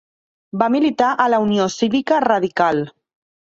[0.61, 2.83] Va militar a la Unió Cívica Radical.